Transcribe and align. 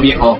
viejo. 0.00 0.38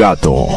Gato. 0.00 0.48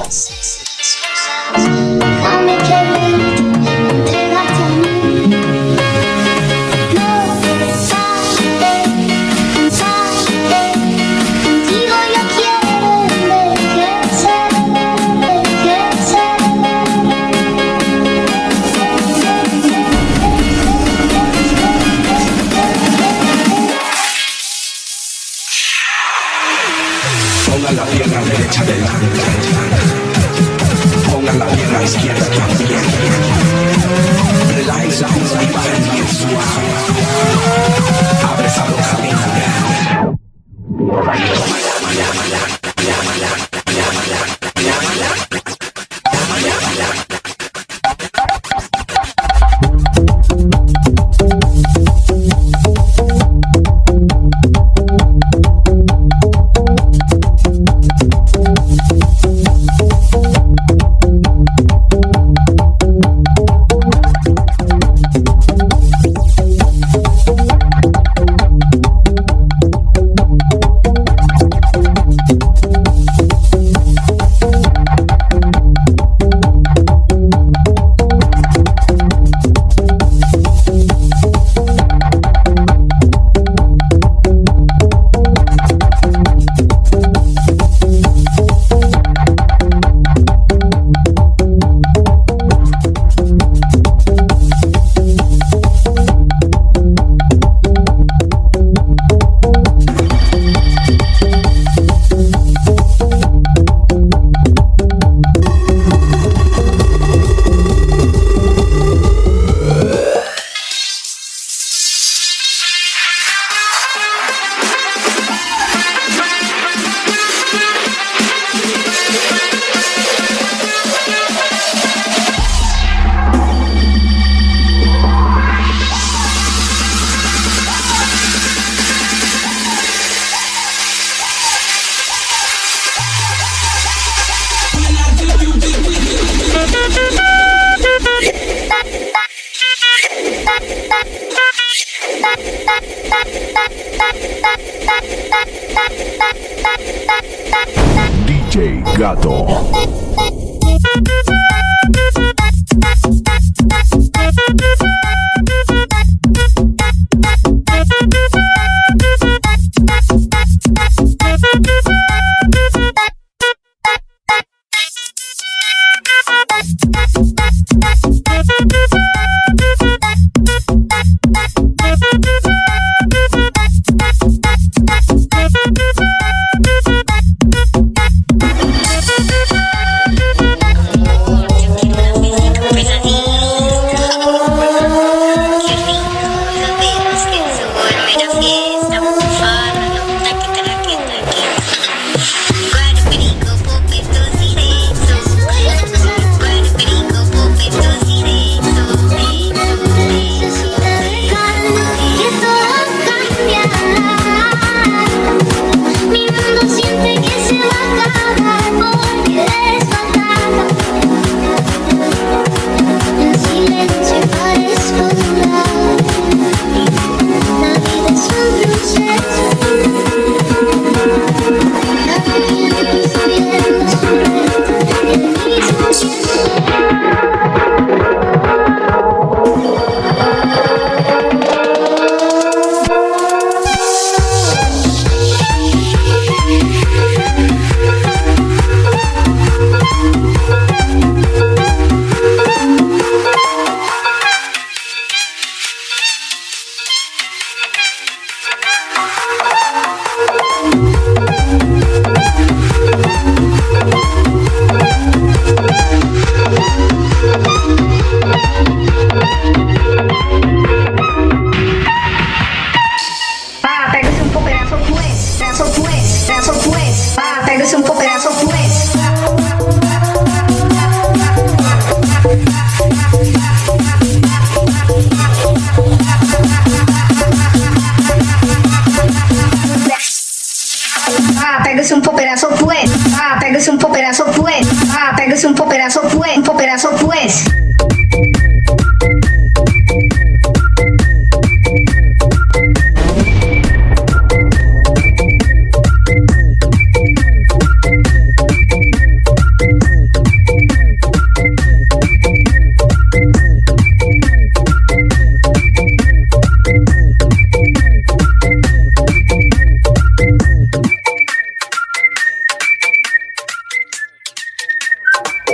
DJ 148.54 148.84
Gato. 148.96 150.03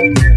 Yo 0.02 0.29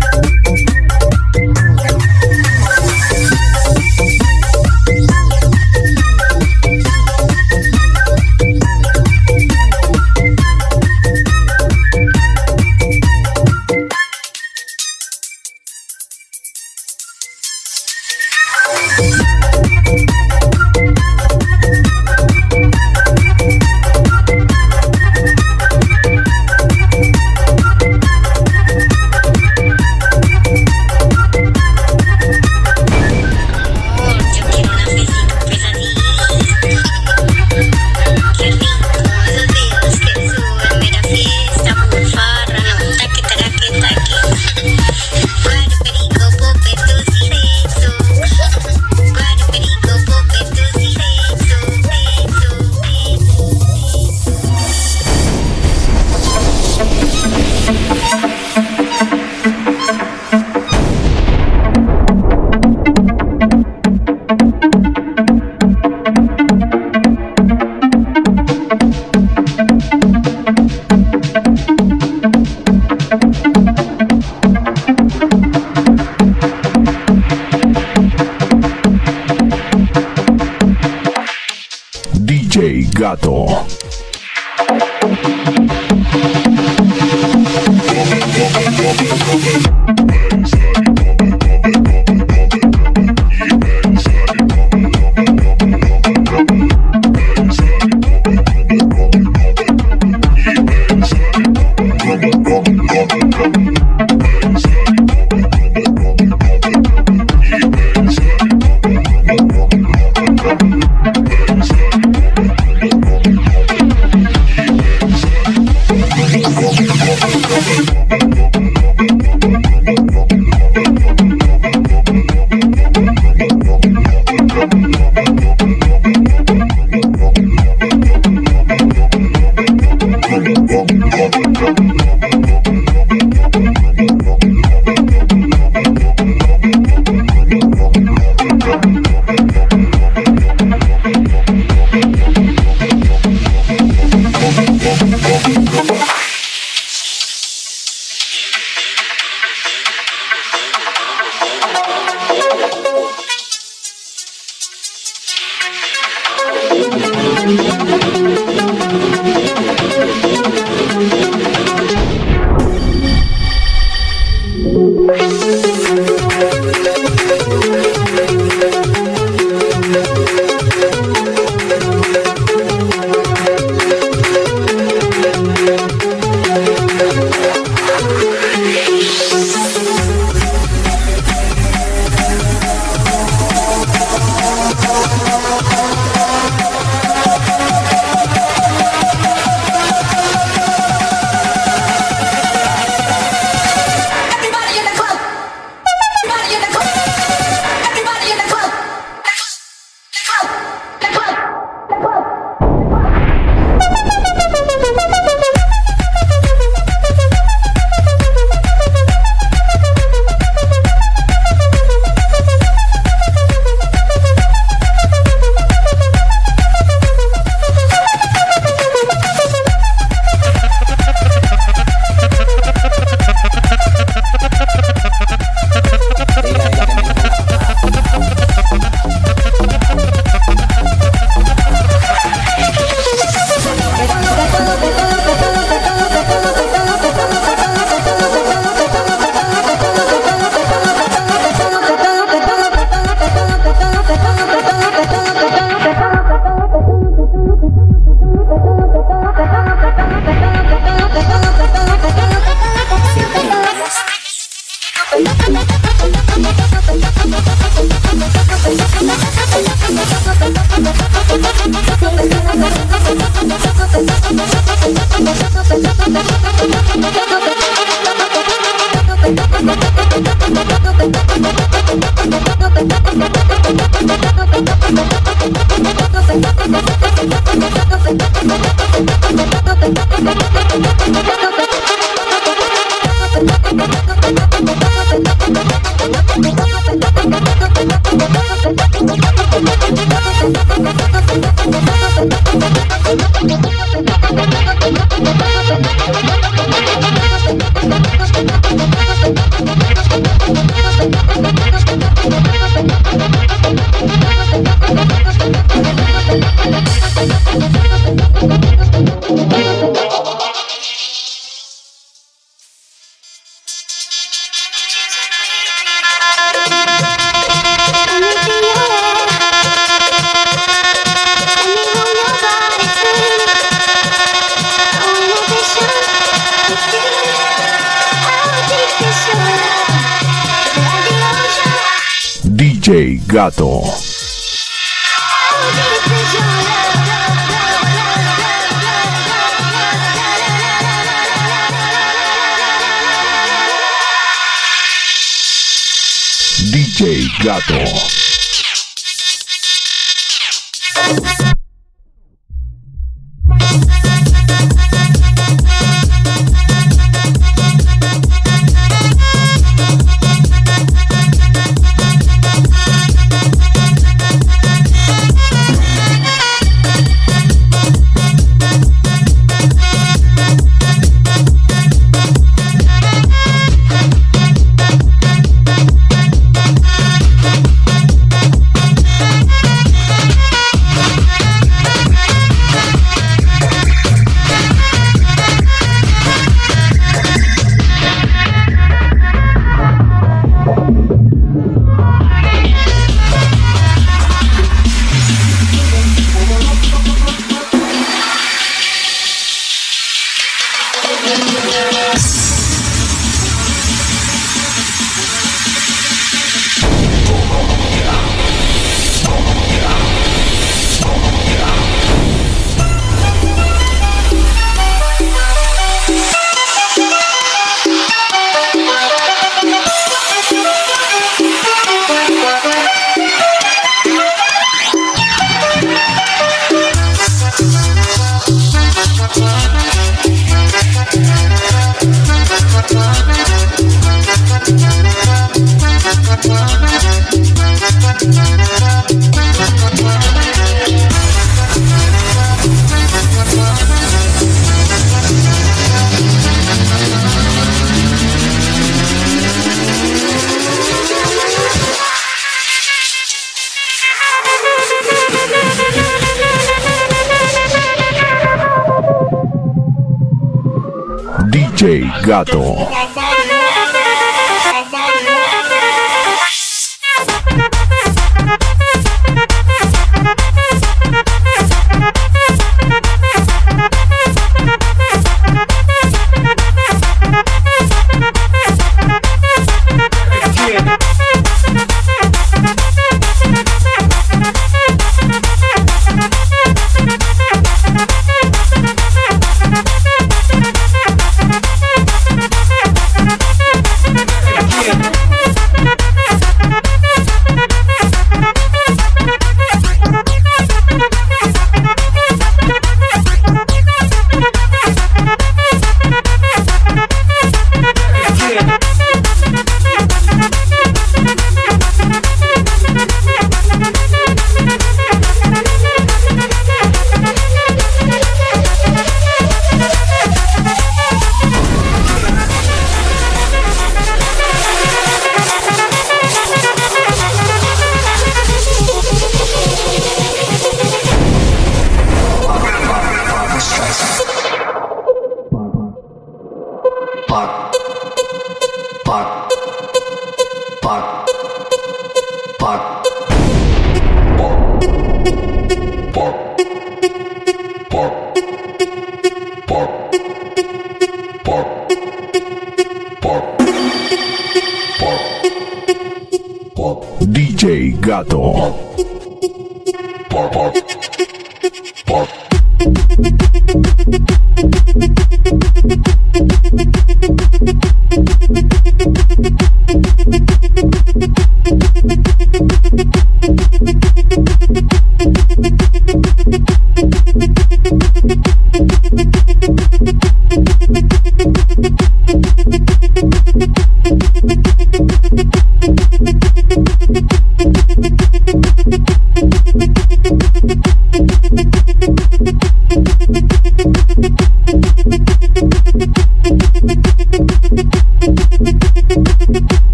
DJ 347.67 348.12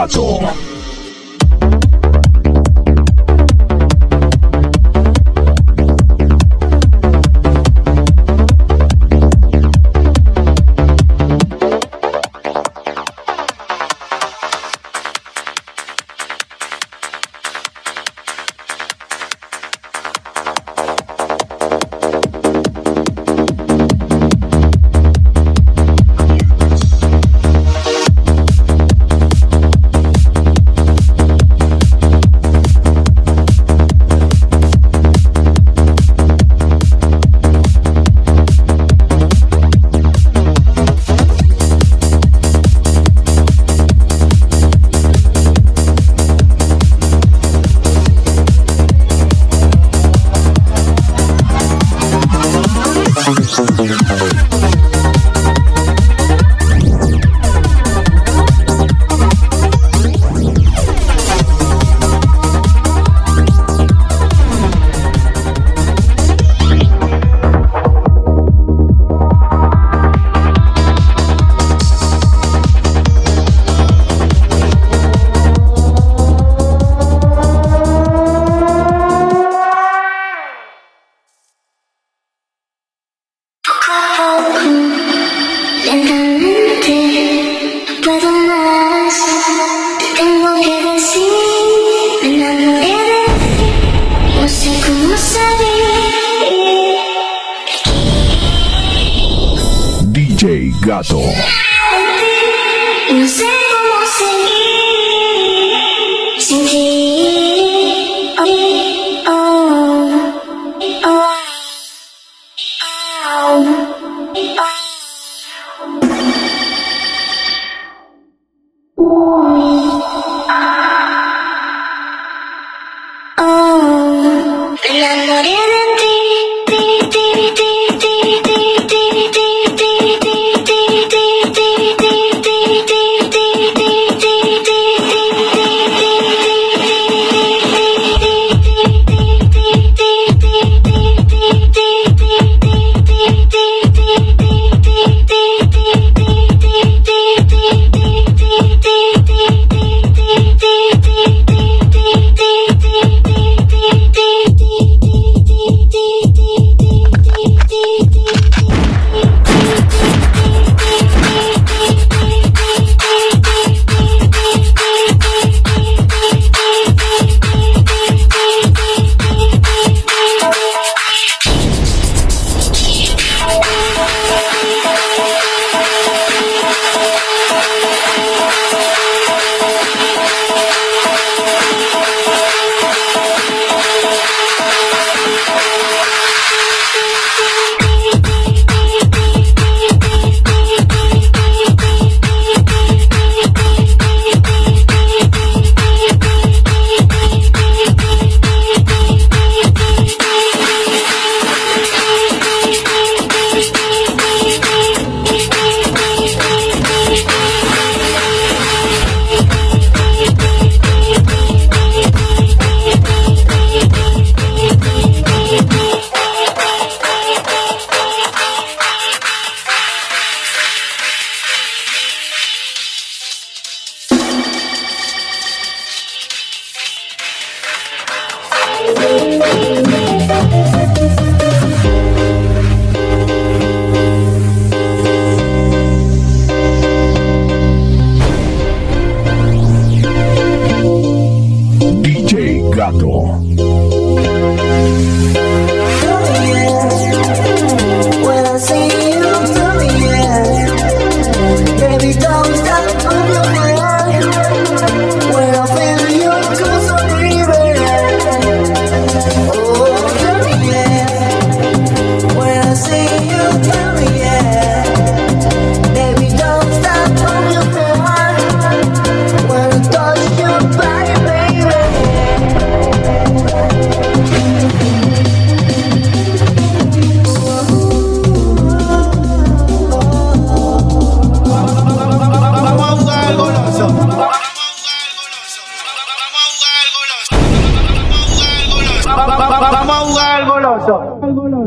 Gato. 0.00 0.69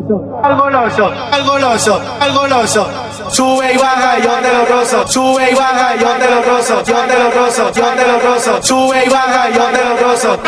Al 0.10 0.58
goloso, 0.58 1.12
al 1.32 1.44
goloso, 1.46 2.02
al 2.20 2.34
goloso. 2.34 2.89
Sube 3.30 3.74
y 3.74 3.78
baja, 3.78 4.20
yo 4.20 4.32
te 4.42 4.54
lo 4.54 4.66
rozo. 4.66 5.08
Sube 5.08 5.52
y 5.52 5.56
baja, 5.56 5.96
yo 5.96 6.10
te 6.10 6.30
lo 6.30 6.42
rozo. 6.42 6.84
Yo 6.84 6.98
te 7.08 7.20
lo 7.20 7.32
rozo, 7.32 7.72
yo 7.72 7.86
te 7.86 8.08
lo 8.08 8.20
rozo. 8.20 8.62
Sube 8.62 9.06
y 9.06 9.10
baja, 9.10 9.50
yo 9.50 9.63
te 9.66 9.84
lo 9.84 9.98
rozo. 9.98 10.39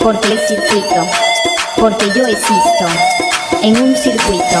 Porque 0.00 0.32
el 0.32 0.40
circuito. 0.46 1.06
Porque 1.76 2.06
yo 2.14 2.26
existo 2.26 2.86
en 3.62 3.82
un 3.82 3.96
circuito. 3.96 4.60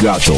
Gato. 0.00 0.34